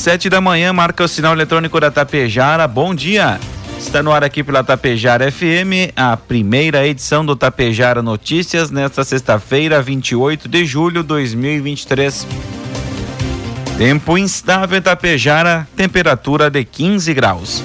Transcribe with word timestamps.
Sete 0.00 0.30
da 0.30 0.40
manhã, 0.40 0.72
marca 0.72 1.04
o 1.04 1.08
sinal 1.08 1.34
eletrônico 1.34 1.78
da 1.78 1.90
Tapejara. 1.90 2.66
Bom 2.66 2.94
dia. 2.94 3.38
Está 3.78 4.02
no 4.02 4.10
ar 4.10 4.24
aqui 4.24 4.42
pela 4.42 4.64
Tapejara 4.64 5.30
FM, 5.30 5.92
a 5.94 6.16
primeira 6.16 6.86
edição 6.86 7.22
do 7.22 7.36
Tapejara 7.36 8.00
Notícias, 8.00 8.70
nesta 8.70 9.04
sexta-feira, 9.04 9.82
28 9.82 10.48
de 10.48 10.64
julho 10.64 11.02
de 11.02 11.08
2023. 11.08 12.26
Tempo 13.76 14.16
instável 14.16 14.78
em 14.78 14.80
Tapejara, 14.80 15.68
temperatura 15.76 16.48
de 16.48 16.64
15 16.64 17.12
graus. 17.12 17.62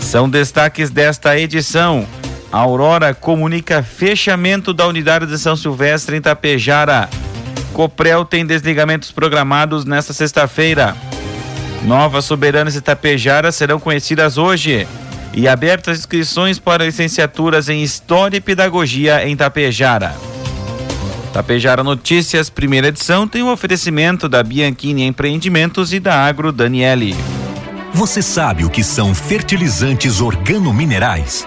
São 0.00 0.28
destaques 0.28 0.90
desta 0.90 1.38
edição. 1.38 2.04
A 2.50 2.58
Aurora 2.58 3.14
comunica 3.14 3.84
fechamento 3.84 4.74
da 4.74 4.84
unidade 4.84 5.26
de 5.26 5.38
São 5.38 5.54
Silvestre 5.54 6.16
em 6.16 6.20
Tapejara. 6.20 7.08
Coprel 7.72 8.24
tem 8.24 8.44
desligamentos 8.44 9.12
programados 9.12 9.84
nesta 9.84 10.12
sexta-feira. 10.12 10.96
Novas 11.86 12.24
soberanas 12.24 12.74
de 12.74 12.80
Tapejara 12.80 13.52
serão 13.52 13.78
conhecidas 13.78 14.36
hoje. 14.36 14.88
E 15.32 15.46
abertas 15.46 16.00
inscrições 16.00 16.58
para 16.58 16.84
licenciaturas 16.84 17.68
em 17.68 17.80
História 17.80 18.38
e 18.38 18.40
Pedagogia 18.40 19.26
em 19.26 19.36
Tapejara. 19.36 20.16
Tapejara 21.32 21.84
Notícias, 21.84 22.50
primeira 22.50 22.88
edição, 22.88 23.28
tem 23.28 23.42
o 23.42 23.46
um 23.46 23.52
oferecimento 23.52 24.28
da 24.28 24.42
Bianchini 24.42 25.04
Empreendimentos 25.04 25.92
e 25.92 26.00
da 26.00 26.26
Agro 26.26 26.50
Daniele. 26.50 27.14
Você 27.92 28.20
sabe 28.20 28.64
o 28.64 28.70
que 28.70 28.82
são 28.82 29.14
fertilizantes 29.14 30.20
organominerais? 30.20 31.46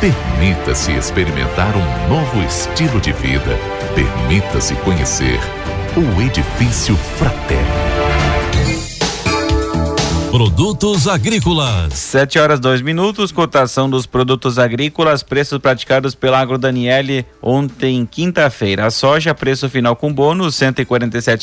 Permita-se 0.00 0.92
experimentar 0.92 1.74
um 1.76 2.08
novo 2.08 2.42
estilo 2.42 2.98
de 3.02 3.12
vida. 3.12 3.54
Permita-se 3.94 4.74
conhecer 4.76 5.38
o 5.94 6.22
Edifício 6.22 6.96
Fraterno. 6.96 7.66
Produtos 10.30 11.06
agrícolas. 11.06 11.92
7 11.92 12.38
horas 12.38 12.58
2 12.60 12.80
minutos, 12.80 13.30
cotação 13.30 13.90
dos 13.90 14.06
produtos 14.06 14.58
agrícolas, 14.58 15.22
preços 15.22 15.58
praticados 15.58 16.14
pela 16.14 16.40
Agro 16.40 16.56
Daniele 16.56 17.26
ontem, 17.42 18.06
quinta-feira. 18.06 18.86
A 18.86 18.90
soja, 18.90 19.34
preço 19.34 19.68
final 19.68 19.94
com 19.94 20.10
bônus, 20.10 20.58
R$ 20.60 20.72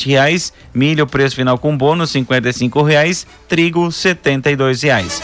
reais. 0.04 0.52
Milho, 0.74 1.06
preço 1.06 1.36
final 1.36 1.58
com 1.58 1.76
bônus, 1.76 2.12
R$ 2.12 2.26
reais. 2.84 3.24
Trigo, 3.46 3.88
R$ 3.88 4.74
reais. 4.82 5.22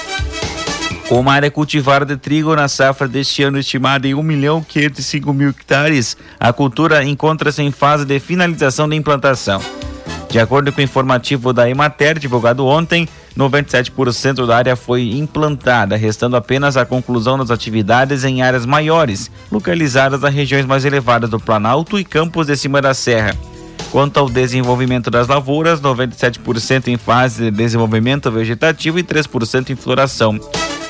Com 1.14 1.20
uma 1.20 1.34
área 1.34 1.48
cultivada 1.48 2.04
de 2.04 2.16
trigo 2.16 2.56
na 2.56 2.66
safra 2.66 3.06
deste 3.06 3.44
ano 3.44 3.56
estimada 3.56 4.08
em 4.08 4.14
1 4.14 4.20
milhão 4.20 4.60
505 4.60 5.32
mil 5.32 5.50
hectares, 5.50 6.16
a 6.40 6.52
cultura 6.52 7.04
encontra-se 7.04 7.62
em 7.62 7.70
fase 7.70 8.04
de 8.04 8.18
finalização 8.18 8.88
da 8.88 8.96
implantação. 8.96 9.60
De 10.28 10.40
acordo 10.40 10.72
com 10.72 10.80
o 10.80 10.82
informativo 10.82 11.52
da 11.52 11.70
Emater, 11.70 12.18
divulgado 12.18 12.66
ontem, 12.66 13.08
97% 13.38 14.44
da 14.44 14.56
área 14.56 14.74
foi 14.74 15.12
implantada, 15.12 15.94
restando 15.94 16.34
apenas 16.34 16.76
a 16.76 16.84
conclusão 16.84 17.38
das 17.38 17.52
atividades 17.52 18.24
em 18.24 18.42
áreas 18.42 18.66
maiores, 18.66 19.30
localizadas 19.52 20.20
nas 20.20 20.34
regiões 20.34 20.66
mais 20.66 20.84
elevadas 20.84 21.30
do 21.30 21.38
Planalto 21.38 21.96
e 21.96 22.04
campos 22.04 22.48
de 22.48 22.56
cima 22.56 22.82
da 22.82 22.92
serra. 22.92 23.36
Quanto 23.92 24.18
ao 24.18 24.28
desenvolvimento 24.28 25.12
das 25.12 25.28
lavouras, 25.28 25.80
97% 25.80 26.88
em 26.88 26.96
fase 26.96 27.44
de 27.44 27.50
desenvolvimento 27.52 28.32
vegetativo 28.32 28.98
e 28.98 29.04
3% 29.04 29.70
em 29.70 29.76
floração. 29.76 30.40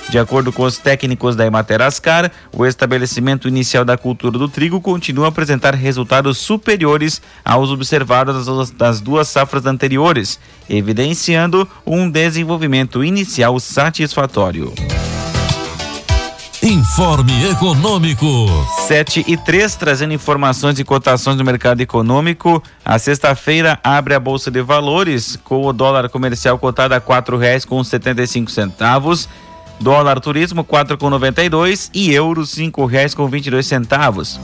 De 0.08 0.18
acordo 0.18 0.52
com 0.52 0.62
os 0.62 0.78
técnicos 0.78 1.34
da 1.34 1.46
Emater 1.46 1.82
Ascar, 1.82 2.30
o 2.52 2.64
estabelecimento 2.64 3.48
inicial 3.48 3.84
da 3.84 3.96
cultura 3.96 4.38
do 4.38 4.48
trigo 4.48 4.80
continua 4.80 5.26
a 5.26 5.28
apresentar 5.28 5.74
resultados 5.74 6.38
superiores 6.38 7.20
aos 7.44 7.70
observados 7.70 8.70
das 8.72 9.00
duas 9.00 9.28
safras 9.28 9.66
anteriores, 9.66 10.38
evidenciando 10.68 11.68
um 11.84 12.08
desenvolvimento 12.08 13.02
inicial 13.02 13.58
satisfatório. 13.58 14.72
Informe 16.64 17.50
Econômico. 17.50 18.26
7 18.86 19.22
e 19.28 19.36
3, 19.36 19.76
trazendo 19.76 20.14
informações 20.14 20.78
e 20.78 20.84
cotações 20.84 21.36
do 21.36 21.44
mercado 21.44 21.82
econômico. 21.82 22.62
A 22.82 22.98
sexta-feira 22.98 23.78
abre 23.84 24.14
a 24.14 24.20
Bolsa 24.20 24.50
de 24.50 24.62
Valores 24.62 25.38
com 25.44 25.66
o 25.66 25.74
dólar 25.74 26.08
comercial 26.08 26.58
cotado 26.58 26.94
a 26.94 27.00
quatro 27.00 27.36
reais 27.36 27.66
com 27.66 27.84
setenta 27.84 28.22
e 28.22 28.26
cinco 28.26 28.50
centavos. 28.50 29.28
Dólar 29.80 30.20
turismo 30.20 30.64
4,92 30.64 31.90
e 31.92 32.12
euro 32.12 32.46
cinco 32.46 32.86
reais 32.86 33.14
com 33.14 33.28
22 33.28 33.66
centavos. 33.66 34.40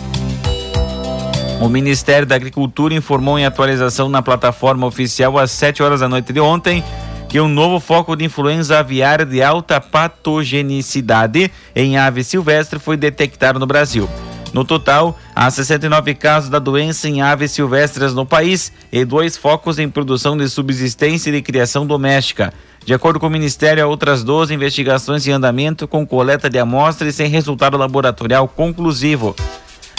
O 1.60 1.68
Ministério 1.68 2.26
da 2.26 2.34
Agricultura 2.34 2.94
informou 2.94 3.38
em 3.38 3.44
atualização 3.44 4.08
na 4.08 4.22
plataforma 4.22 4.86
oficial 4.86 5.38
às 5.38 5.50
7 5.50 5.82
horas 5.82 6.00
da 6.00 6.08
noite 6.08 6.32
de 6.32 6.40
ontem 6.40 6.82
que 7.28 7.40
um 7.40 7.48
novo 7.48 7.78
foco 7.78 8.16
de 8.16 8.24
influenza 8.24 8.78
aviária 8.78 9.24
de 9.24 9.40
alta 9.40 9.80
patogenicidade 9.80 11.50
em 11.76 11.96
ave 11.96 12.24
silvestre 12.24 12.78
foi 12.80 12.96
detectado 12.96 13.58
no 13.58 13.66
Brasil. 13.66 14.08
No 14.52 14.64
total, 14.64 15.16
há 15.34 15.48
69 15.48 16.14
casos 16.14 16.50
da 16.50 16.58
doença 16.58 17.08
em 17.08 17.22
aves 17.22 17.52
silvestres 17.52 18.14
no 18.14 18.26
país 18.26 18.72
e 18.90 19.04
dois 19.04 19.36
focos 19.36 19.78
em 19.78 19.88
produção 19.88 20.36
de 20.36 20.48
subsistência 20.48 21.30
e 21.30 21.34
de 21.34 21.42
criação 21.42 21.86
doméstica. 21.86 22.52
De 22.90 22.94
acordo 22.94 23.20
com 23.20 23.28
o 23.28 23.30
Ministério, 23.30 23.84
há 23.84 23.86
outras 23.86 24.24
12 24.24 24.52
investigações 24.52 25.24
em 25.24 25.30
andamento 25.30 25.86
com 25.86 26.04
coleta 26.04 26.50
de 26.50 26.58
amostras 26.58 27.14
sem 27.14 27.28
resultado 27.28 27.76
laboratorial 27.76 28.48
conclusivo. 28.48 29.36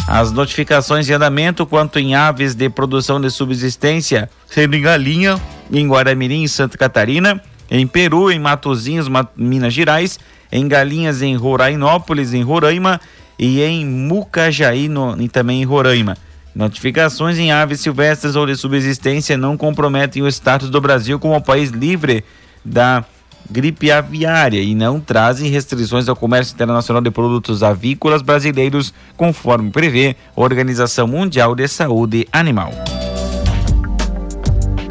As 0.06 0.34
notificações 0.34 1.10
em 1.10 1.14
andamento 1.14 1.66
quanto 1.66 2.00
em 2.00 2.16
aves 2.16 2.54
de 2.54 2.70
produção 2.70 3.22
de 3.22 3.30
subsistência, 3.32 4.30
sendo 4.46 4.76
em 4.76 4.82
Galinha, 4.82 5.40
em 5.72 5.88
Guaramirim, 5.88 6.44
em 6.44 6.50
Santa 6.50 6.78
Catarina, 6.78 7.42
em 7.70 7.88
Peru, 7.88 8.30
em 8.30 8.38
Matozinhos, 8.38 9.08
Minas 9.38 9.74
Gerais, 9.74 10.20
em 10.52 10.68
Galinhas, 10.68 11.22
em 11.22 11.34
Rorainópolis, 11.38 12.34
em 12.34 12.44
Roraima 12.44 13.00
e 13.40 13.62
em 13.62 13.86
Mucajaí, 13.86 14.90
no, 14.90 15.16
e 15.18 15.30
também 15.30 15.62
em 15.62 15.66
Roraima. 15.66 16.18
Notificações 16.54 17.38
em 17.38 17.54
aves 17.54 17.80
silvestres 17.80 18.36
ou 18.36 18.46
de 18.46 18.58
subsistência 18.58 19.38
não 19.38 19.56
comprometem 19.56 20.22
o 20.22 20.28
status 20.28 20.70
do 20.70 20.82
Brasil 20.82 21.18
como 21.18 21.34
um 21.38 21.40
país 21.40 21.70
livre 21.70 22.26
da 22.64 23.04
gripe 23.50 23.92
aviária 23.92 24.62
e 24.62 24.74
não 24.74 25.00
trazem 25.00 25.50
restrições 25.50 26.08
ao 26.08 26.16
comércio 26.16 26.54
internacional 26.54 27.02
de 27.02 27.12
produtos 27.12 27.64
avícolas 27.64 28.22
brasileiros, 28.22 28.94
conforme 29.18 29.70
prevê 29.70 30.16
a 30.36 30.42
Organização 30.42 31.08
Mundial 31.08 31.54
de 31.54 31.68
Saúde 31.68 32.28
Animal. 32.32 32.72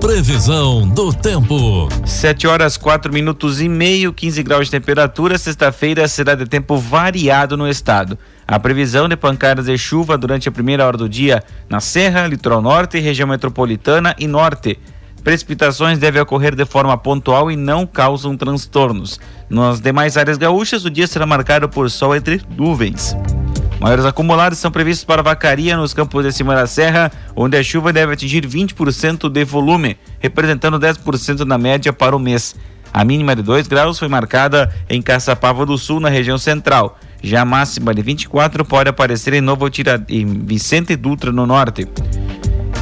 Previsão 0.01 0.89
do 0.89 1.13
tempo. 1.13 1.89
7 2.07 2.47
horas 2.47 2.79
4 2.79 3.13
minutos 3.13 3.61
e 3.61 3.69
meio, 3.69 4.15
15 4.15 4.43
graus 4.43 4.65
de 4.67 4.71
temperatura. 4.71 5.37
Sexta-feira 5.37 6.09
será 6.09 6.35
de 6.35 6.47
tempo 6.47 6.79
variado 6.79 7.55
no 7.57 7.69
estado. 7.69 8.19
A 8.49 8.59
previsão 8.59 9.09
de 9.09 9.17
pancadas 9.17 9.67
de 9.67 9.77
chuva 9.77 10.17
durante 10.17 10.49
a 10.49 10.53
primeira 10.53 10.87
hora 10.87 10.97
do 10.97 11.09
dia 11.09 11.45
na 11.69 11.81
Serra, 11.81 12.27
Litoral 12.27 12.63
Norte, 12.63 12.99
região 12.99 13.29
metropolitana 13.29 14.17
e 14.19 14.27
Norte. 14.27 14.79
Precipitações 15.23 15.99
devem 15.99 16.23
ocorrer 16.23 16.55
de 16.55 16.65
forma 16.65 16.97
pontual 16.97 17.51
e 17.51 17.57
não 17.57 17.87
causam 17.87 18.37
transtornos. 18.37 19.21
Nas 19.49 19.81
demais 19.81 20.17
áreas 20.17 20.39
gaúchas, 20.39 20.85
o 20.85 20.91
dia 20.91 21.07
será 21.07 21.27
marcado 21.27 21.69
por 21.69 21.91
sol 21.91 22.17
entre 22.17 22.41
nuvens. 22.57 23.17
Maiores 23.81 24.05
acumulados 24.05 24.59
são 24.59 24.71
previstos 24.71 25.05
para 25.05 25.23
Vacaria, 25.23 25.77
nos 25.77 25.95
campos 25.95 26.23
de 26.23 26.33
cima 26.33 26.55
da 26.55 26.67
serra, 26.67 27.11
onde 27.35 27.57
a 27.57 27.63
chuva 27.63 27.93
deve 27.93 28.13
atingir 28.13 28.47
20% 28.47 29.31
de 29.31 29.45
volume, 29.45 29.97
representando 30.19 30.79
10% 30.79 31.41
na 31.47 31.57
média 31.57 31.93
para 31.93 32.15
o 32.15 32.19
mês. 32.19 32.55
A 32.93 33.05
mínima 33.05 33.35
de 33.35 33.43
2 33.43 33.69
graus 33.69 33.99
foi 33.99 34.09
marcada 34.09 34.71
em 34.89 35.01
Caçapava 35.01 35.65
do 35.65 35.79
Sul, 35.79 35.99
na 35.99 36.09
região 36.09 36.37
central. 36.37 36.99
Já 37.23 37.43
a 37.43 37.45
máxima 37.45 37.95
de 37.95 38.03
24 38.03 38.65
pode 38.65 38.91
aparecer 38.91 39.33
em 39.33 39.41
Novo 39.41 39.69
Tira... 39.71 40.05
em 40.09 40.27
Vicente 40.27 40.97
Dutra, 40.97 41.33
no 41.33 41.47
norte. 41.47 41.87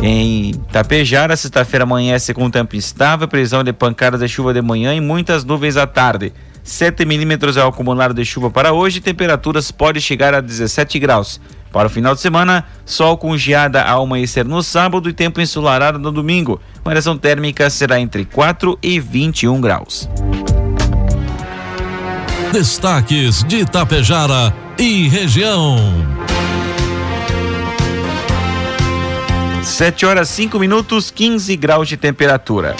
Em 0.01 0.53
Tapejara, 0.73 1.37
sexta-feira 1.37 1.83
amanhece 1.83 2.33
com 2.33 2.49
tempo 2.49 2.77
instável, 2.77 3.27
previsão 3.27 3.65
de 3.65 3.73
pancadas 3.73 4.21
de 4.21 4.29
chuva 4.29 4.55
de 4.55 4.63
manhã 4.63 4.95
e 4.95 5.01
muitas 5.01 5.45
nuvens 5.45 5.77
à 5.77 5.87
tarde. 5.87 6.33
7 6.63 7.05
milímetros 7.05 7.57
é 7.57 7.65
o 7.65 7.69
acumulado 7.69 8.15
de 8.15 8.25
chuva 8.25 8.51
para 8.51 8.73
hoje, 8.73 9.01
temperaturas 9.01 9.71
podem 9.71 10.01
chegar 10.01 10.35
a 10.35 10.41
17 10.41 10.99
graus. 10.99 11.41
Para 11.73 11.89
o 11.89 11.91
final 11.91 12.15
de 12.15 12.21
semana, 12.21 12.65
sol 12.85 13.17
com 13.19 13.37
geada 13.37 13.83
ao 13.83 14.05
amanhecer 14.05 14.45
no 14.45 14.63
sábado 14.63 15.09
e 15.09 15.13
tempo 15.13 15.41
ensolarado 15.41 15.99
no 15.99 16.13
domingo. 16.13 16.61
Variação 16.85 17.17
térmica 17.17 17.69
será 17.69 18.01
entre 18.01 18.25
4 18.25 18.79
e 18.83 19.01
21 19.01 19.61
graus. 19.61 20.09
Destaques 22.53 23.43
de 23.45 23.59
Itapejara 23.59 24.55
e 24.79 25.09
região. 25.09 25.77
7 29.63 30.07
horas 30.07 30.29
5 30.29 30.59
minutos, 30.59 31.11
15 31.11 31.57
graus 31.57 31.89
de 31.89 31.97
temperatura. 31.97 32.77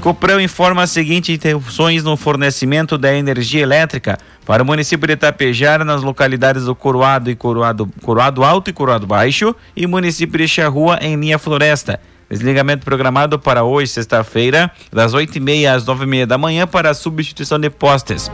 Coprão 0.00 0.40
informa 0.40 0.82
as 0.82 0.90
seguintes 0.90 1.34
interrupções 1.34 2.02
no 2.02 2.16
fornecimento 2.16 2.98
da 2.98 3.14
energia 3.14 3.62
elétrica 3.62 4.18
para 4.44 4.62
o 4.62 4.66
município 4.66 5.06
de 5.06 5.12
Itapejara 5.12 5.84
nas 5.84 6.02
localidades 6.02 6.64
do 6.64 6.74
Coroado 6.74 7.30
e 7.30 7.36
Coroado, 7.36 7.88
Coroado 8.02 8.42
Alto 8.42 8.70
e 8.70 8.72
Coroado 8.72 9.06
Baixo 9.06 9.54
e 9.76 9.86
município 9.86 10.38
de 10.38 10.48
Charrua 10.48 10.98
em 11.00 11.16
linha 11.16 11.38
Floresta. 11.38 12.00
Desligamento 12.28 12.84
programado 12.84 13.38
para 13.38 13.62
hoje, 13.62 13.92
sexta-feira, 13.92 14.70
das 14.90 15.14
8h30 15.14 15.66
às 15.66 15.84
9h30 15.84 16.26
da 16.26 16.38
manhã 16.38 16.66
para 16.66 16.90
a 16.90 16.94
substituição 16.94 17.58
de 17.58 17.68
postes. 17.68 18.30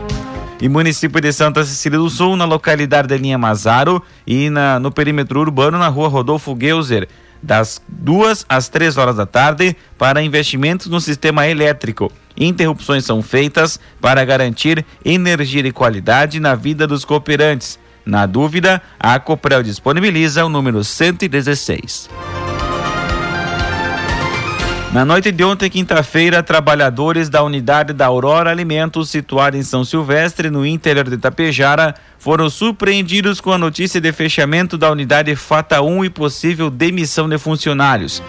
E 0.61 0.67
município 0.67 1.21
de 1.21 1.31
Santa 1.31 1.63
Cecília 1.63 1.99
do 1.99 2.09
Sul, 2.09 2.35
na 2.35 2.45
localidade 2.45 3.07
de 3.07 3.17
Linha 3.17 3.37
Mazaro 3.37 4.01
e 4.25 4.49
na, 4.49 4.79
no 4.79 4.91
perímetro 4.91 5.39
urbano, 5.39 5.77
na 5.77 5.87
rua 5.87 6.07
Rodolfo 6.07 6.57
Geuser 6.59 7.07
das 7.41 7.81
duas 7.87 8.45
às 8.47 8.69
três 8.69 8.97
horas 8.97 9.15
da 9.15 9.25
tarde 9.25 9.75
para 9.97 10.21
investimentos 10.21 10.87
no 10.87 10.99
sistema 10.99 11.47
elétrico. 11.47 12.11
Interrupções 12.37 13.05
são 13.05 13.21
feitas 13.21 13.79
para 13.99 14.23
garantir 14.23 14.85
energia 15.03 15.63
de 15.63 15.71
qualidade 15.71 16.39
na 16.39 16.55
vida 16.55 16.87
dos 16.87 17.03
cooperantes. 17.03 17.77
Na 18.05 18.25
dúvida, 18.25 18.81
a 18.99 19.19
Coprel 19.19 19.61
disponibiliza 19.61 20.45
o 20.45 20.49
número 20.49 20.83
116. 20.83 22.09
Na 24.91 25.05
noite 25.05 25.31
de 25.31 25.43
ontem, 25.43 25.69
quinta-feira, 25.69 26.41
trabalhadores 26.41 27.29
da 27.29 27.43
unidade 27.43 27.93
da 27.93 28.07
Aurora 28.07 28.49
Alimentos, 28.49 29.11
situada 29.11 29.55
em 29.55 29.61
São 29.61 29.85
Silvestre, 29.85 30.49
no 30.49 30.65
interior 30.65 31.07
de 31.07 31.13
Itapejara, 31.13 31.93
foram 32.17 32.49
surpreendidos 32.49 33.39
com 33.39 33.51
a 33.51 33.57
notícia 33.57 34.01
de 34.01 34.11
fechamento 34.11 34.79
da 34.79 34.91
unidade 34.91 35.35
Fata 35.35 35.79
1 35.79 36.05
e 36.05 36.09
possível 36.09 36.71
demissão 36.71 37.29
de 37.29 37.37
funcionários. 37.37 38.23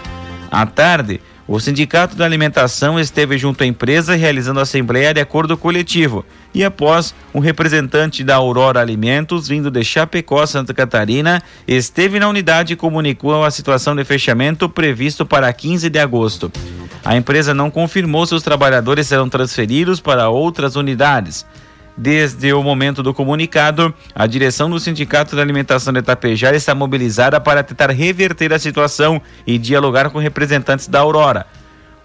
À 0.51 0.63
tarde, 0.67 1.19
o 1.47 1.59
Sindicato 1.59 2.15
da 2.15 2.23
Alimentação 2.23 2.99
esteve 2.99 3.37
junto 3.37 3.63
à 3.63 3.67
empresa 3.67 4.15
realizando 4.15 4.59
a 4.59 4.63
assembleia 4.63 5.13
de 5.13 5.19
acordo 5.19 5.57
coletivo 5.57 6.23
e 6.53 6.63
após 6.63 7.15
um 7.33 7.39
representante 7.39 8.23
da 8.23 8.35
Aurora 8.35 8.79
Alimentos 8.79 9.47
vindo 9.47 9.71
de 9.71 9.83
Chapecó, 9.83 10.45
Santa 10.45 10.73
Catarina, 10.73 11.41
esteve 11.67 12.19
na 12.19 12.29
unidade 12.29 12.73
e 12.73 12.75
comunicou 12.77 13.43
a 13.43 13.51
situação 13.51 13.95
de 13.95 14.03
fechamento 14.03 14.69
previsto 14.69 15.25
para 15.25 15.51
15 15.51 15.89
de 15.89 15.99
agosto. 15.99 16.51
A 17.03 17.15
empresa 17.15 17.53
não 17.53 17.71
confirmou 17.71 18.25
se 18.25 18.35
os 18.35 18.43
trabalhadores 18.43 19.07
serão 19.07 19.27
transferidos 19.27 19.99
para 19.99 20.29
outras 20.29 20.75
unidades. 20.75 21.45
Desde 22.01 22.51
o 22.51 22.63
momento 22.63 23.03
do 23.03 23.13
comunicado, 23.13 23.93
a 24.15 24.25
direção 24.25 24.67
do 24.67 24.79
Sindicato 24.79 25.35
da 25.35 25.41
Alimentação 25.43 25.93
de 25.93 25.99
Itapejara 25.99 26.57
está 26.57 26.73
mobilizada 26.73 27.39
para 27.39 27.61
tentar 27.61 27.91
reverter 27.91 28.51
a 28.51 28.57
situação 28.57 29.21
e 29.45 29.55
dialogar 29.55 30.09
com 30.09 30.17
representantes 30.17 30.87
da 30.87 30.97
Aurora. 30.97 31.45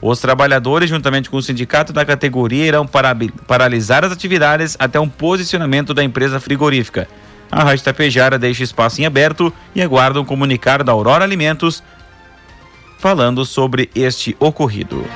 Os 0.03 0.21
trabalhadores, 0.21 0.91
juntamente 0.91 1.31
com 1.31 1.39
o 1.39 1.43
sindicato 1.43 1.95
da 1.95 2.05
categoria, 2.05 2.67
irão 2.67 2.87
para, 2.87 3.17
paralisar 3.47 4.05
as 4.05 4.13
atividades 4.13 4.77
até 4.79 5.01
um 5.01 5.09
posicionamento 5.09 5.95
da 5.95 6.05
empresa 6.05 6.39
frigorífica. 6.39 7.09
A 7.51 7.65
Rádio 7.65 7.81
Itapejara 7.81 8.39
deixa 8.39 8.65
espaço 8.65 9.01
em 9.01 9.07
aberto 9.07 9.51
e 9.75 9.81
aguarda 9.81 10.21
um 10.21 10.27
comunicado 10.27 10.85
da 10.85 10.93
Aurora 10.93 11.25
Alimentos 11.25 11.83
falando 12.99 13.47
sobre 13.47 13.89
este 13.95 14.37
ocorrido. 14.39 15.07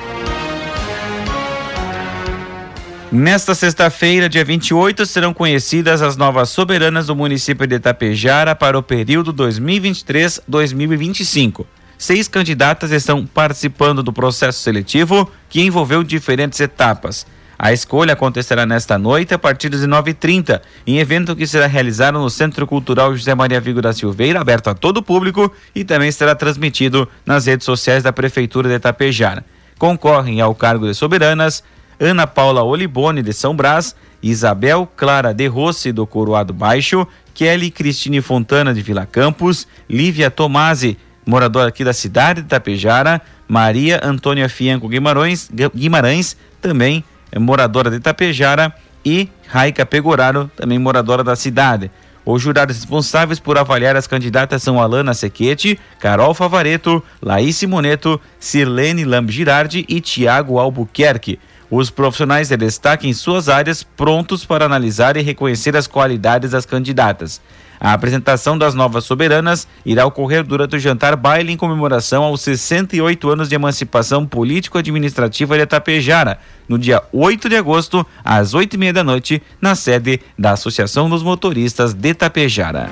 Nesta 3.11 3.53
sexta-feira, 3.53 4.29
dia 4.29 4.45
28, 4.45 5.05
serão 5.05 5.33
conhecidas 5.33 6.01
as 6.01 6.15
novas 6.15 6.47
soberanas 6.47 7.07
do 7.07 7.15
município 7.15 7.67
de 7.67 7.75
Itapejara 7.75 8.55
para 8.55 8.79
o 8.79 8.83
período 8.83 9.33
2023-2025. 9.33 11.65
Seis 11.97 12.29
candidatas 12.29 12.91
estão 12.91 13.25
participando 13.25 14.01
do 14.01 14.13
processo 14.13 14.61
seletivo 14.61 15.29
que 15.49 15.61
envolveu 15.61 16.03
diferentes 16.03 16.61
etapas. 16.61 17.27
A 17.59 17.73
escolha 17.73 18.13
acontecerá 18.13 18.65
nesta 18.65 18.97
noite 18.97 19.33
a 19.33 19.37
partir 19.37 19.67
das 19.67 19.85
9h30, 19.85 20.61
em 20.87 20.99
evento 20.99 21.35
que 21.35 21.45
será 21.45 21.67
realizado 21.67 22.17
no 22.17 22.29
Centro 22.29 22.65
Cultural 22.65 23.13
José 23.13 23.35
Maria 23.35 23.59
Vigo 23.59 23.81
da 23.81 23.91
Silveira, 23.91 24.39
aberto 24.39 24.69
a 24.69 24.73
todo 24.73 24.99
o 24.99 25.03
público 25.03 25.51
e 25.75 25.83
também 25.83 26.13
será 26.13 26.33
transmitido 26.33 27.09
nas 27.25 27.45
redes 27.45 27.65
sociais 27.65 28.03
da 28.03 28.13
Prefeitura 28.13 28.69
de 28.69 28.75
Itapejara. 28.75 29.43
Concorrem 29.77 30.39
ao 30.39 30.55
cargo 30.55 30.87
de 30.87 30.93
soberanas 30.93 31.61
Ana 32.01 32.25
Paula 32.25 32.63
Olibone 32.63 33.21
de 33.21 33.31
São 33.31 33.55
Brás, 33.55 33.95
Isabel 34.23 34.89
Clara 34.97 35.33
de 35.33 35.45
Rossi 35.45 35.91
do 35.91 36.07
Coroado 36.07 36.51
Baixo, 36.51 37.07
Kelly 37.33 37.69
Cristine 37.69 38.21
Fontana 38.21 38.73
de 38.73 38.81
Vila 38.81 39.05
Campos, 39.05 39.67
Lívia 39.87 40.31
Tomasi, 40.31 40.97
moradora 41.23 41.69
aqui 41.69 41.83
da 41.83 41.93
cidade 41.93 42.41
de 42.41 42.47
Itapejara, 42.47 43.21
Maria 43.47 44.01
Antônia 44.03 44.49
Fianco 44.49 44.89
Guimarães, 44.89 45.49
Guimarães 45.75 46.35
também 46.59 47.03
é 47.31 47.37
moradora 47.37 47.91
de 47.91 47.97
Itapejara, 47.97 48.73
e 49.05 49.29
Raica 49.47 49.85
Pegoraro, 49.85 50.49
também 50.55 50.79
moradora 50.79 51.23
da 51.23 51.35
cidade. 51.35 51.91
Os 52.23 52.41
jurados 52.41 52.75
responsáveis 52.75 53.39
por 53.39 53.57
avaliar 53.57 53.95
as 53.95 54.05
candidatas 54.05 54.61
são 54.61 54.79
Alana 54.79 55.13
Sequete, 55.13 55.79
Carol 55.99 56.33
Favareto, 56.33 57.03
Laís 57.21 57.55
Simoneto, 57.55 58.21
Sirlene 58.39 59.03
Lamb 59.03 59.31
Girardi 59.31 59.85
e 59.89 59.99
Tiago 59.99 60.59
Albuquerque. 60.59 61.39
Os 61.71 61.89
profissionais 61.89 62.49
de 62.49 62.57
destaque 62.57 63.07
em 63.07 63.13
suas 63.13 63.47
áreas 63.47 63.81
prontos 63.81 64.43
para 64.43 64.65
analisar 64.65 65.15
e 65.15 65.21
reconhecer 65.21 65.73
as 65.77 65.87
qualidades 65.87 66.51
das 66.51 66.65
candidatas. 66.65 67.39
A 67.79 67.93
apresentação 67.93 68.57
das 68.57 68.75
novas 68.75 69.05
soberanas 69.05 69.65
irá 69.85 70.05
ocorrer 70.05 70.43
durante 70.43 70.75
o 70.75 70.79
jantar 70.79 71.15
baile 71.15 71.53
em 71.53 71.57
comemoração 71.57 72.23
aos 72.23 72.41
68 72.41 73.29
anos 73.29 73.47
de 73.47 73.55
emancipação 73.55 74.27
político-administrativa 74.27 75.55
de 75.55 75.63
Itapejara, 75.63 76.39
no 76.67 76.77
dia 76.77 77.01
8 77.13 77.47
de 77.47 77.55
agosto, 77.55 78.05
às 78.21 78.53
8 78.53 78.73
e 78.73 78.77
meia 78.77 78.93
da 78.93 79.03
noite, 79.03 79.41
na 79.61 79.73
sede 79.73 80.19
da 80.37 80.51
Associação 80.51 81.09
dos 81.09 81.23
Motoristas 81.23 81.93
de 81.93 82.09
Itapejara. 82.09 82.89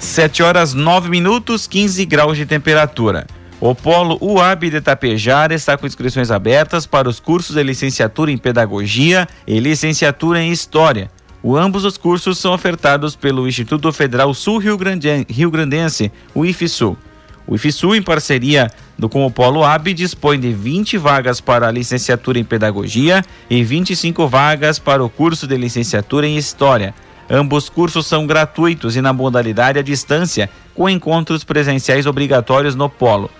7 0.00 0.42
horas 0.42 0.74
9 0.74 1.08
minutos, 1.08 1.68
15 1.68 2.04
graus 2.06 2.36
de 2.36 2.44
temperatura. 2.44 3.26
O 3.60 3.74
Polo 3.74 4.16
UAB 4.22 4.70
de 4.70 4.80
Tapejara 4.80 5.52
está 5.52 5.76
com 5.76 5.86
inscrições 5.86 6.30
abertas 6.30 6.86
para 6.86 7.06
os 7.06 7.20
cursos 7.20 7.56
de 7.56 7.62
licenciatura 7.62 8.30
em 8.30 8.38
Pedagogia 8.38 9.28
e 9.46 9.60
licenciatura 9.60 10.40
em 10.40 10.50
História. 10.50 11.10
O, 11.42 11.58
ambos 11.58 11.84
os 11.84 11.98
cursos 11.98 12.38
são 12.38 12.54
ofertados 12.54 13.14
pelo 13.14 13.46
Instituto 13.46 13.92
Federal 13.92 14.32
Sul 14.32 14.56
Rio, 14.56 14.78
Grande, 14.78 15.26
Rio 15.28 15.50
Grandense, 15.50 16.10
o 16.34 16.46
IFSUL. 16.46 16.96
O 17.46 17.54
IFSUL, 17.54 17.96
em 17.96 18.02
parceria 18.02 18.70
com 19.10 19.26
o 19.26 19.30
Polo 19.30 19.62
AB, 19.62 19.92
dispõe 19.92 20.40
de 20.40 20.54
20 20.54 20.96
vagas 20.96 21.38
para 21.38 21.68
a 21.68 21.70
licenciatura 21.70 22.38
em 22.38 22.44
Pedagogia 22.44 23.22
e 23.50 23.62
25 23.62 24.26
vagas 24.26 24.78
para 24.78 25.04
o 25.04 25.10
curso 25.10 25.46
de 25.46 25.58
licenciatura 25.58 26.26
em 26.26 26.38
História. 26.38 26.94
Ambos 27.28 27.68
cursos 27.68 28.06
são 28.06 28.26
gratuitos 28.26 28.96
e 28.96 29.02
na 29.02 29.12
modalidade 29.12 29.78
à 29.78 29.82
distância, 29.82 30.48
com 30.74 30.88
encontros 30.88 31.44
presenciais 31.44 32.06
obrigatórios 32.06 32.74
no 32.74 32.88
Polo. 32.88 33.30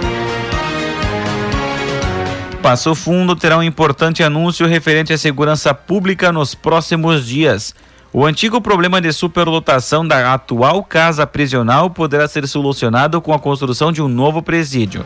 Passo 2.61 2.93
Fundo 2.93 3.35
terá 3.35 3.57
um 3.57 3.63
importante 3.63 4.21
anúncio 4.21 4.67
referente 4.67 5.11
à 5.11 5.17
segurança 5.17 5.73
pública 5.73 6.31
nos 6.31 6.53
próximos 6.53 7.25
dias. 7.25 7.73
O 8.11 8.25
antigo 8.25 8.59
problema 8.59 8.99
de 8.99 9.13
superlotação 9.13 10.07
da 10.07 10.33
atual 10.33 10.83
casa 10.83 11.27
prisional 11.27 11.91
poderá 11.91 12.27
ser 12.27 12.47
solucionado 12.47 13.21
com 13.21 13.31
a 13.31 13.39
construção 13.39 13.91
de 13.91 14.01
um 14.01 14.07
novo 14.07 14.41
presídio. 14.41 15.05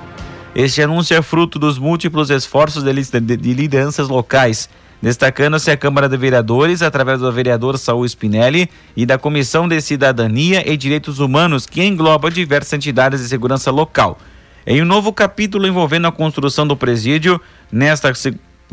Este 0.55 0.81
anúncio 0.81 1.17
é 1.17 1.21
fruto 1.21 1.59
dos 1.59 1.77
múltiplos 1.77 2.29
esforços 2.29 2.81
de, 2.81 2.93
de, 2.93 3.35
de 3.35 3.53
lideranças 3.53 4.07
locais, 4.07 4.69
destacando-se 5.01 5.69
a 5.69 5.75
Câmara 5.75 6.07
de 6.07 6.15
Vereadores, 6.15 6.81
através 6.81 7.19
do 7.19 7.29
vereador 7.29 7.77
Saul 7.77 8.05
Spinelli 8.07 8.69
e 8.95 9.05
da 9.05 9.17
Comissão 9.17 9.67
de 9.67 9.81
Cidadania 9.81 10.63
e 10.65 10.77
Direitos 10.77 11.19
Humanos, 11.19 11.65
que 11.65 11.83
engloba 11.83 12.31
diversas 12.31 12.71
entidades 12.71 13.19
de 13.19 13.27
segurança 13.27 13.69
local. 13.69 14.17
Em 14.65 14.81
um 14.81 14.85
novo 14.85 15.11
capítulo 15.11 15.67
envolvendo 15.67 16.07
a 16.07 16.11
construção 16.11 16.65
do 16.65 16.77
presídio, 16.77 17.41
nesta 17.69 18.13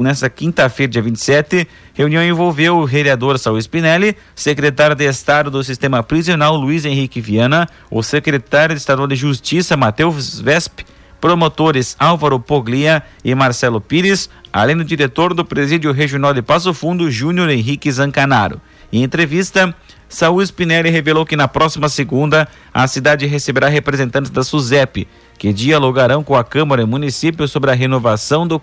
nesta 0.03 0.29
quinta-feira, 0.31 0.93
dia 0.93 1.03
27, 1.03 1.69
reunião 1.95 2.23
envolveu 2.23 2.79
o 2.79 2.87
vereador 2.87 3.39
Saul 3.39 3.59
Spinelli, 3.59 4.17
secretário 4.35 4.97
de 4.97 5.05
Estado 5.05 5.51
do 5.51 5.63
Sistema 5.63 6.03
Prisional 6.03 6.57
Luiz 6.57 6.85
Henrique 6.85 7.21
Viana, 7.21 7.69
o 7.91 8.03
secretário 8.03 8.75
de 8.75 8.81
Estado 8.81 9.07
de 9.07 9.15
Justiça 9.15 9.77
Matheus 9.77 10.41
Vesp, 10.41 10.81
promotores 11.21 11.95
Álvaro 11.99 12.41
Poglia 12.41 13.03
e 13.25 13.35
Marcelo 13.35 13.81
Pires, 13.81 14.31
além 14.53 14.77
do 14.77 14.85
diretor 14.85 15.35
do 15.35 15.45
Presídio 15.45 15.93
Regional 15.93 16.33
de 16.33 16.43
Passo 16.43 16.73
Fundo, 16.73 17.11
Júnior 17.11 17.51
Henrique 17.51 17.93
Zancanaro. 17.93 18.61
Em 18.93 19.03
entrevista, 19.03 19.75
Saúl 20.09 20.43
Spinelli 20.43 20.91
revelou 20.91 21.25
que 21.25 21.37
na 21.37 21.47
próxima 21.47 21.89
segunda 21.89 22.49
a 22.75 22.87
cidade 22.89 23.27
receberá 23.27 23.69
representantes 23.69 24.31
da 24.31 24.43
SUSEP, 24.43 25.07
que 25.41 25.55
dialogarão 25.55 26.23
com 26.23 26.37
a 26.37 26.45
Câmara 26.45 26.83
e 26.83 26.85
município 26.85 27.49
sobre 27.49 27.71
a 27.71 27.75
renovação, 27.75 28.47
do 28.47 28.61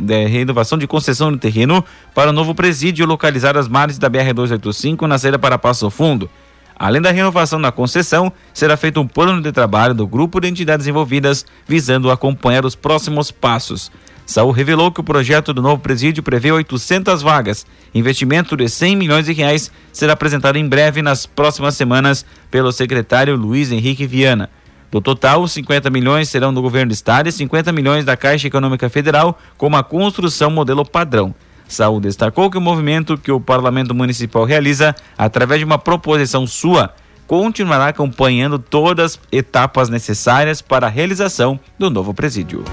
de, 0.00 0.26
renovação 0.26 0.76
de 0.76 0.84
concessão 0.84 1.30
do 1.30 1.38
terreno 1.38 1.84
para 2.12 2.30
o 2.30 2.32
novo 2.32 2.56
presídio 2.56 3.06
localizado 3.06 3.56
às 3.56 3.68
margens 3.68 4.00
da 4.00 4.10
BR-285 4.10 5.02
na 5.02 5.16
saída 5.16 5.38
para 5.38 5.56
Passo 5.56 5.88
Fundo. 5.90 6.28
Além 6.76 7.00
da 7.00 7.12
renovação 7.12 7.60
da 7.60 7.70
concessão, 7.70 8.32
será 8.52 8.76
feito 8.76 9.00
um 9.00 9.06
plano 9.06 9.40
de 9.40 9.52
trabalho 9.52 9.94
do 9.94 10.08
grupo 10.08 10.40
de 10.40 10.48
entidades 10.48 10.88
envolvidas, 10.88 11.46
visando 11.68 12.10
acompanhar 12.10 12.66
os 12.66 12.74
próximos 12.74 13.30
passos. 13.30 13.88
Saul 14.26 14.50
revelou 14.50 14.90
que 14.90 14.98
o 14.98 15.04
projeto 15.04 15.54
do 15.54 15.62
novo 15.62 15.80
presídio 15.80 16.24
prevê 16.24 16.50
800 16.50 17.22
vagas. 17.22 17.64
Investimento 17.94 18.56
de 18.56 18.68
100 18.68 18.96
milhões 18.96 19.26
de 19.26 19.32
reais 19.32 19.70
será 19.92 20.14
apresentado 20.14 20.56
em 20.56 20.68
breve 20.68 21.00
nas 21.00 21.26
próximas 21.26 21.76
semanas 21.76 22.26
pelo 22.50 22.72
secretário 22.72 23.36
Luiz 23.36 23.70
Henrique 23.70 24.04
Viana. 24.04 24.50
Do 24.90 25.02
total, 25.02 25.46
50 25.46 25.90
milhões 25.90 26.30
serão 26.30 26.52
do 26.52 26.62
governo 26.62 26.88
do 26.88 26.94
estado 26.94 27.28
e 27.28 27.32
50 27.32 27.70
milhões 27.72 28.04
da 28.06 28.16
Caixa 28.16 28.46
Econômica 28.46 28.88
Federal, 28.88 29.38
com 29.56 29.66
uma 29.66 29.82
construção 29.82 30.50
modelo 30.50 30.84
padrão. 30.84 31.34
Saúl 31.68 32.00
destacou 32.00 32.50
que 32.50 32.56
o 32.56 32.60
movimento 32.60 33.18
que 33.18 33.30
o 33.30 33.38
Parlamento 33.38 33.94
Municipal 33.94 34.44
realiza, 34.44 34.96
através 35.18 35.60
de 35.60 35.66
uma 35.66 35.78
proposição 35.78 36.46
sua, 36.46 36.94
continuará 37.26 37.88
acompanhando 37.88 38.58
todas 38.58 39.12
as 39.12 39.20
etapas 39.30 39.90
necessárias 39.90 40.62
para 40.62 40.86
a 40.86 40.90
realização 40.90 41.60
do 41.78 41.90
novo 41.90 42.14
presídio. 42.14 42.64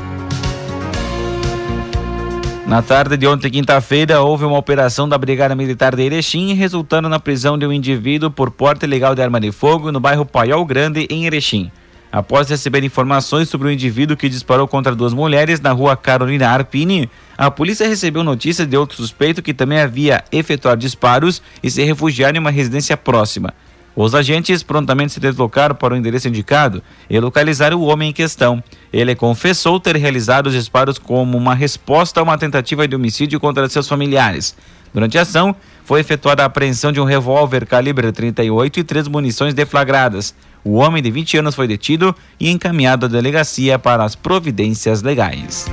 Na 2.66 2.82
tarde 2.82 3.18
de 3.18 3.28
ontem, 3.28 3.52
quinta-feira, 3.52 4.22
houve 4.22 4.46
uma 4.46 4.58
operação 4.58 5.08
da 5.08 5.18
Brigada 5.18 5.54
Militar 5.54 5.94
de 5.96 6.02
Erechim, 6.02 6.54
resultando 6.54 7.10
na 7.10 7.20
prisão 7.20 7.58
de 7.58 7.68
um 7.68 7.74
indivíduo 7.74 8.32
por 8.32 8.50
porte 8.50 8.86
ilegal 8.86 9.14
de 9.14 9.22
arma 9.22 9.40
de 9.42 9.52
fogo 9.52 9.92
no 9.92 10.00
bairro 10.00 10.26
Paiol 10.26 10.66
Grande, 10.66 11.06
em 11.10 11.26
Erechim. 11.26 11.70
Após 12.16 12.50
receber 12.50 12.82
informações 12.82 13.50
sobre 13.50 13.68
o 13.68 13.72
indivíduo 13.72 14.16
que 14.16 14.30
disparou 14.30 14.70
contra 14.70 14.96
duas 14.96 15.14
mulheres 15.14 15.60
na 15.60 15.74
rua 15.74 15.98
Carolina 15.98 16.48
Arpini, 16.48 17.10
a 17.38 17.52
polícia 17.52 17.90
recebeu 17.90 18.24
notícia 18.24 18.66
de 18.66 18.78
outro 18.78 18.96
suspeito 18.96 19.42
que 19.42 19.54
também 19.54 19.82
havia 19.82 20.24
efetuado 20.32 20.80
disparos 20.80 21.42
e 21.62 21.70
se 21.70 21.84
refugiado 21.84 22.38
em 22.38 22.40
uma 22.40 22.52
residência 22.52 22.96
próxima. 22.96 23.54
Os 23.94 24.16
agentes 24.16 24.64
prontamente 24.64 25.12
se 25.12 25.20
deslocaram 25.20 25.76
para 25.76 25.94
o 25.94 25.98
endereço 25.98 26.30
indicado 26.30 26.82
e 27.10 27.20
localizaram 27.20 27.82
o 27.82 27.86
homem 27.86 28.12
em 28.12 28.14
questão. 28.14 28.64
Ele 28.94 29.14
confessou 29.14 29.78
ter 29.78 29.98
realizado 29.98 30.48
os 30.48 30.54
disparos 30.54 30.98
como 30.98 31.38
uma 31.38 31.54
resposta 31.54 32.22
a 32.22 32.24
uma 32.24 32.38
tentativa 32.38 32.88
de 32.88 32.96
homicídio 32.96 33.42
contra 33.42 33.68
seus 33.68 33.90
familiares. 33.90 34.56
Durante 34.94 35.18
a 35.18 35.24
ação, 35.24 35.54
foi 35.84 36.00
efetuada 36.00 36.44
a 36.44 36.46
apreensão 36.46 36.94
de 36.94 37.02
um 37.02 37.04
revólver 37.04 37.66
calibre 37.66 38.10
38 38.10 38.80
e 38.80 38.84
três 38.86 39.10
munições 39.10 39.54
deflagradas. 39.54 40.34
O 40.68 40.78
homem 40.78 41.04
de 41.04 41.12
20 41.12 41.38
anos 41.38 41.54
foi 41.54 41.68
detido 41.68 42.16
e 42.40 42.50
encaminhado 42.50 43.06
à 43.06 43.10
delegacia 43.10 43.78
para 43.78 44.04
as 44.04 44.16
providências 44.16 45.04
legais. 45.04 45.68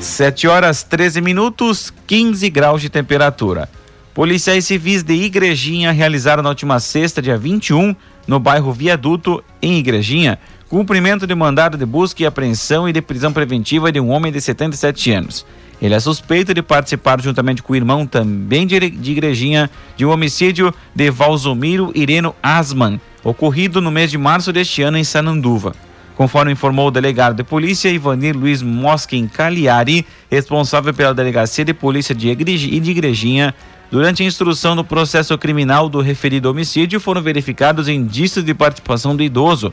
7 0.00 0.48
horas 0.48 0.82
13 0.82 1.20
minutos, 1.20 1.92
15 2.06 2.48
graus 2.48 2.80
de 2.80 2.88
temperatura. 2.88 3.68
Policiais 4.14 4.64
civis 4.64 5.02
de 5.02 5.12
Igrejinha 5.12 5.92
realizaram 5.92 6.42
na 6.42 6.48
última 6.48 6.80
sexta, 6.80 7.20
dia 7.20 7.36
21, 7.36 7.94
no 8.26 8.40
bairro 8.40 8.72
Viaduto, 8.72 9.44
em 9.60 9.78
Igrejinha, 9.78 10.38
cumprimento 10.66 11.26
de 11.26 11.34
mandado 11.34 11.76
de 11.76 11.84
busca 11.84 12.22
e 12.22 12.26
apreensão 12.26 12.88
e 12.88 12.92
de 12.92 13.02
prisão 13.02 13.34
preventiva 13.34 13.92
de 13.92 14.00
um 14.00 14.08
homem 14.08 14.32
de 14.32 14.40
77 14.40 15.12
anos. 15.12 15.44
Ele 15.82 15.94
é 15.94 15.98
suspeito 15.98 16.54
de 16.54 16.62
participar, 16.62 17.20
juntamente 17.20 17.60
com 17.60 17.72
o 17.72 17.76
irmão, 17.76 18.06
também 18.06 18.64
de, 18.68 18.76
igrejinha, 18.76 19.68
de 19.96 20.06
um 20.06 20.10
homicídio 20.10 20.72
de 20.94 21.10
Valzomiro 21.10 21.90
Ireno 21.92 22.36
Asman, 22.40 23.00
ocorrido 23.24 23.80
no 23.80 23.90
mês 23.90 24.08
de 24.08 24.16
março 24.16 24.52
deste 24.52 24.80
ano 24.80 24.96
em 24.96 25.02
Sananduva. 25.02 25.74
Conforme 26.14 26.52
informou 26.52 26.86
o 26.86 26.90
delegado 26.92 27.34
de 27.34 27.42
polícia 27.42 27.88
Ivanir 27.88 28.36
Luiz 28.36 28.62
Mosquin 28.62 29.26
Cagliari, 29.26 30.06
responsável 30.30 30.94
pela 30.94 31.12
delegacia 31.12 31.64
de 31.64 31.74
polícia 31.74 32.14
de 32.14 32.30
e 32.30 32.78
de 32.78 32.90
Igrejinha, 32.92 33.52
durante 33.90 34.22
a 34.22 34.26
instrução 34.26 34.76
do 34.76 34.84
processo 34.84 35.36
criminal 35.36 35.88
do 35.88 36.00
referido 36.00 36.48
homicídio 36.48 37.00
foram 37.00 37.20
verificados 37.20 37.88
indícios 37.88 38.44
de 38.44 38.54
participação 38.54 39.16
do 39.16 39.22
idoso, 39.24 39.72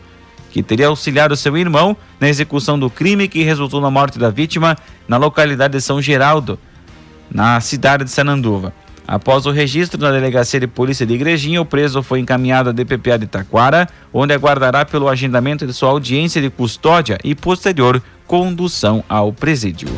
que 0.51 0.63
teria 0.63 0.87
auxiliado 0.87 1.35
seu 1.35 1.57
irmão 1.57 1.95
na 2.19 2.27
execução 2.27 2.77
do 2.77 2.89
crime 2.89 3.27
que 3.27 3.43
resultou 3.43 3.79
na 3.81 3.91
morte 3.91 4.17
da 4.17 4.29
vítima 4.29 4.77
na 5.07 5.17
localidade 5.17 5.73
de 5.73 5.81
São 5.81 6.01
Geraldo, 6.01 6.59
na 7.29 7.59
cidade 7.61 8.03
de 8.03 8.11
Sananduva. 8.11 8.73
Após 9.07 9.47
o 9.47 9.51
registro 9.51 9.99
na 9.99 10.11
delegacia 10.11 10.59
de 10.59 10.67
polícia 10.67 11.03
de 11.03 11.15
Igrejinha, 11.15 11.59
o 11.59 11.65
preso 11.65 12.03
foi 12.03 12.19
encaminhado 12.19 12.69
à 12.69 12.71
DPPA 12.71 13.17
de 13.17 13.25
Taquara, 13.25 13.89
onde 14.13 14.35
aguardará 14.35 14.85
pelo 14.85 15.09
agendamento 15.09 15.65
de 15.65 15.73
sua 15.73 15.89
audiência 15.89 16.39
de 16.39 16.49
custódia 16.51 17.17
e 17.23 17.33
posterior 17.33 18.01
condução 18.27 19.03
ao 19.09 19.33
presídio. 19.33 19.89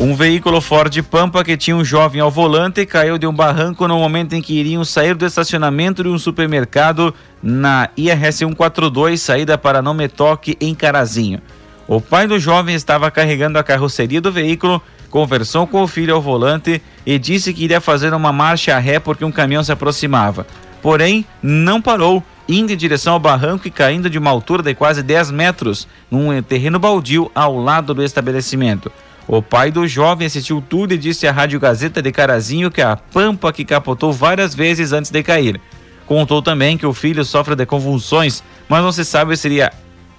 Um 0.00 0.14
veículo 0.14 0.62
Ford 0.62 1.02
Pampa 1.02 1.44
que 1.44 1.58
tinha 1.58 1.76
um 1.76 1.84
jovem 1.84 2.22
ao 2.22 2.30
volante 2.30 2.86
caiu 2.86 3.18
de 3.18 3.26
um 3.26 3.34
barranco 3.34 3.86
no 3.86 3.98
momento 3.98 4.32
em 4.32 4.40
que 4.40 4.54
iriam 4.54 4.82
sair 4.82 5.14
do 5.14 5.26
estacionamento 5.26 6.02
de 6.02 6.08
um 6.08 6.18
supermercado 6.18 7.14
na 7.42 7.90
IRS 7.98 8.38
142, 8.38 9.20
saída 9.20 9.58
para 9.58 9.82
Nometoque, 9.82 10.56
em 10.58 10.74
Carazinho. 10.74 11.42
O 11.86 12.00
pai 12.00 12.26
do 12.26 12.38
jovem 12.38 12.74
estava 12.74 13.10
carregando 13.10 13.58
a 13.58 13.62
carroceria 13.62 14.22
do 14.22 14.32
veículo, 14.32 14.80
conversou 15.10 15.66
com 15.66 15.82
o 15.82 15.86
filho 15.86 16.14
ao 16.14 16.22
volante 16.22 16.80
e 17.04 17.18
disse 17.18 17.52
que 17.52 17.64
iria 17.64 17.78
fazer 17.78 18.14
uma 18.14 18.32
marcha 18.32 18.74
a 18.74 18.78
ré 18.78 18.98
porque 18.98 19.22
um 19.26 19.30
caminhão 19.30 19.62
se 19.62 19.70
aproximava. 19.70 20.46
Porém, 20.80 21.26
não 21.42 21.82
parou, 21.82 22.24
indo 22.48 22.72
em 22.72 22.76
direção 22.76 23.12
ao 23.12 23.20
barranco 23.20 23.68
e 23.68 23.70
caindo 23.70 24.08
de 24.08 24.16
uma 24.16 24.30
altura 24.30 24.62
de 24.62 24.74
quase 24.74 25.02
10 25.02 25.30
metros, 25.30 25.86
num 26.10 26.40
terreno 26.40 26.78
baldio 26.78 27.30
ao 27.34 27.58
lado 27.58 27.92
do 27.92 28.02
estabelecimento. 28.02 28.90
O 29.32 29.40
pai 29.40 29.70
do 29.70 29.86
jovem 29.86 30.26
assistiu 30.26 30.60
tudo 30.60 30.92
e 30.92 30.98
disse 30.98 31.24
à 31.24 31.30
Rádio 31.30 31.60
Gazeta 31.60 32.02
de 32.02 32.10
Carazinho 32.10 32.68
que 32.68 32.82
a 32.82 32.96
pampa 32.96 33.52
que 33.52 33.64
capotou 33.64 34.12
várias 34.12 34.56
vezes 34.56 34.92
antes 34.92 35.08
de 35.08 35.22
cair. 35.22 35.60
Contou 36.04 36.42
também 36.42 36.76
que 36.76 36.84
o 36.84 36.92
filho 36.92 37.24
sofre 37.24 37.54
de 37.54 37.64
convulsões, 37.64 38.42
mas 38.68 38.82
não 38.82 38.90
se 38.90 39.04
sabe 39.04 39.36
se, 39.36 39.42
seria, 39.42 39.72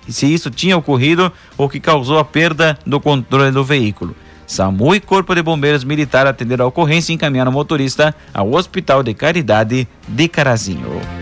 se 0.07 0.33
isso 0.33 0.49
tinha 0.49 0.77
ocorrido 0.77 1.29
ou 1.57 1.67
que 1.67 1.81
causou 1.81 2.19
a 2.19 2.23
perda 2.23 2.79
do 2.85 3.01
controle 3.01 3.51
do 3.51 3.65
veículo. 3.65 4.15
SAMU 4.47 4.95
e 4.95 5.01
Corpo 5.01 5.35
de 5.35 5.43
Bombeiros 5.43 5.83
Militar 5.83 6.25
atenderam 6.25 6.63
a 6.63 6.69
ocorrência 6.69 7.11
e 7.11 7.15
encaminharam 7.15 7.51
o 7.51 7.53
motorista 7.53 8.15
ao 8.33 8.53
Hospital 8.53 9.03
de 9.03 9.13
Caridade 9.13 9.89
de 10.07 10.27
Carazinho. 10.29 11.20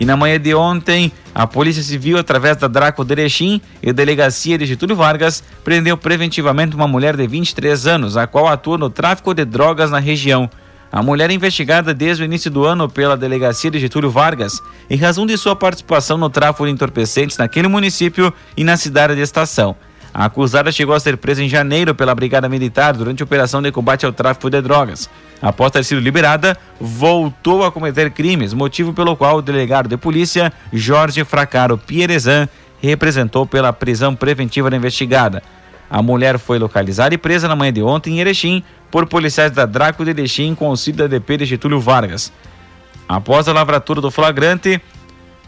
E 0.00 0.04
na 0.06 0.16
manhã 0.16 0.40
de 0.40 0.54
ontem, 0.54 1.12
a 1.34 1.46
Polícia 1.46 1.82
Civil, 1.82 2.16
através 2.16 2.56
da 2.56 2.66
Draco 2.66 3.04
Derechim 3.04 3.60
e 3.82 3.92
Delegacia 3.92 4.56
de 4.56 4.64
Getúlio 4.64 4.96
Vargas, 4.96 5.44
prendeu 5.62 5.94
preventivamente 5.94 6.74
uma 6.74 6.88
mulher 6.88 7.14
de 7.14 7.26
23 7.26 7.86
anos, 7.86 8.16
a 8.16 8.26
qual 8.26 8.48
atua 8.48 8.78
no 8.78 8.88
tráfico 8.88 9.34
de 9.34 9.44
drogas 9.44 9.90
na 9.90 9.98
região. 9.98 10.48
A 10.90 11.02
mulher 11.02 11.28
é 11.28 11.34
investigada 11.34 11.92
desde 11.92 12.22
o 12.22 12.24
início 12.24 12.50
do 12.50 12.64
ano 12.64 12.88
pela 12.88 13.14
Delegacia 13.14 13.70
de 13.70 13.78
Getúlio 13.78 14.10
Vargas, 14.10 14.54
em 14.88 14.96
razão 14.96 15.26
de 15.26 15.36
sua 15.36 15.54
participação 15.54 16.16
no 16.16 16.30
tráfico 16.30 16.64
de 16.64 16.72
entorpecentes 16.72 17.36
naquele 17.36 17.68
município 17.68 18.32
e 18.56 18.64
na 18.64 18.78
cidade 18.78 19.14
de 19.14 19.20
Estação. 19.20 19.76
A 20.12 20.24
acusada 20.24 20.72
chegou 20.72 20.94
a 20.94 21.00
ser 21.00 21.16
presa 21.16 21.42
em 21.42 21.48
janeiro 21.48 21.94
pela 21.94 22.14
Brigada 22.14 22.48
Militar 22.48 22.94
durante 22.94 23.22
a 23.22 23.24
operação 23.24 23.62
de 23.62 23.70
combate 23.70 24.04
ao 24.04 24.12
tráfico 24.12 24.50
de 24.50 24.60
drogas. 24.60 25.08
Após 25.40 25.70
ter 25.70 25.84
sido 25.84 26.00
liberada, 26.00 26.56
voltou 26.80 27.64
a 27.64 27.70
cometer 27.70 28.10
crimes, 28.10 28.52
motivo 28.52 28.92
pelo 28.92 29.16
qual 29.16 29.36
o 29.36 29.42
delegado 29.42 29.88
de 29.88 29.96
polícia, 29.96 30.52
Jorge 30.72 31.24
Fracaro 31.24 31.78
Pierezan, 31.78 32.48
representou 32.82 33.46
pela 33.46 33.72
prisão 33.72 34.14
preventiva 34.14 34.68
da 34.68 34.76
investigada. 34.76 35.42
A 35.88 36.02
mulher 36.02 36.38
foi 36.38 36.58
localizada 36.58 37.14
e 37.14 37.18
presa 37.18 37.48
na 37.48 37.56
manhã 37.56 37.72
de 37.72 37.82
ontem 37.82 38.14
em 38.14 38.20
Erechim 38.20 38.62
por 38.90 39.06
policiais 39.06 39.52
da 39.52 39.66
Draco 39.66 40.04
de 40.04 40.10
Erechim 40.10 40.54
com 40.54 40.66
auxílio 40.66 40.98
da 40.98 41.06
DP 41.06 41.38
de 41.38 41.44
Getúlio 41.44 41.80
Vargas. 41.80 42.32
Após 43.08 43.48
a 43.48 43.52
lavratura 43.52 44.00
do 44.00 44.10
flagrante, 44.10 44.80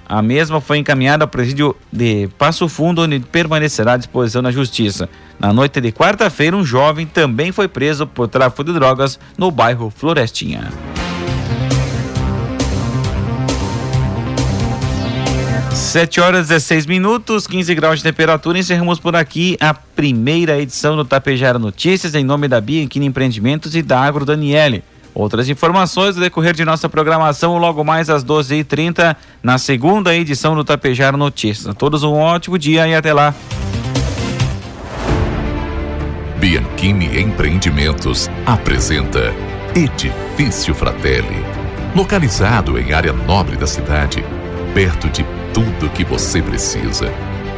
a 0.09 0.21
mesma 0.21 0.61
foi 0.61 0.79
encaminhada 0.79 1.25
ao 1.25 1.29
presídio 1.29 1.75
de 1.93 2.29
Passo 2.39 2.69
Fundo, 2.69 3.03
onde 3.03 3.21
permanecerá 3.21 3.95
à 3.95 3.97
disposição 3.97 4.43
da 4.43 4.51
justiça. 4.51 5.09
Na 5.39 5.53
noite 5.53 5.81
de 5.81 5.91
quarta-feira, 5.91 6.57
um 6.57 6.65
jovem 6.65 7.07
também 7.07 7.53
foi 7.53 7.69
preso 7.69 8.07
por 8.07 8.29
tráfico 8.29 8.65
de 8.65 8.73
drogas 8.73 9.19
no 9.37 9.51
bairro 9.51 9.91
Florestinha. 9.91 10.71
Sete 15.93 16.21
horas 16.21 16.47
e 16.47 16.49
16 16.55 16.87
minutos, 16.87 17.47
15 17.47 17.75
graus 17.75 17.99
de 17.99 18.05
temperatura. 18.05 18.59
Encerramos 18.59 18.99
por 18.99 19.15
aqui 19.15 19.57
a 19.61 19.75
primeira 19.75 20.59
edição 20.59 20.97
do 20.97 21.05
Tapejara 21.05 21.59
Notícias, 21.59 22.15
em 22.15 22.25
nome 22.25 22.49
da 22.49 22.61
Bianchini 22.61 23.07
Empreendimentos 23.07 23.75
e 23.75 23.83
da 23.83 24.01
Agro 24.01 24.25
Daniele. 24.25 24.83
Outras 25.15 25.49
informações 25.49 26.17
no 26.17 26.23
decorrer 26.23 26.55
de 26.55 26.65
nossa 26.65 26.89
programação 26.89 27.59
logo 27.59 27.85
mais 27.85 28.09
às 28.09 28.25
12h30 28.25 29.15
na 29.43 29.59
segunda 29.59 30.15
edição 30.15 30.55
do 30.55 30.65
Tapejar 30.65 31.17
Notícias. 31.17 31.67
A 31.67 31.75
todos 31.75 32.03
um 32.03 32.15
ótimo 32.15 32.59
dia 32.59 32.89
e 32.89 32.95
até 32.95 33.13
lá. 33.13 33.35
Bianchini 36.39 37.21
Empreendimentos 37.21 38.29
apresenta 38.47 39.33
Edifício 39.75 40.75
Fratelli. 40.75 41.45
Localizado 41.95 42.79
em 42.79 42.93
área 42.93 43.13
nobre 43.13 43.57
da 43.57 43.67
cidade, 43.67 44.25
perto 44.75 45.09
de 45.09 45.25
tudo 45.53 45.91
que 45.91 46.05
você 46.05 46.43
precisa, 46.43 47.13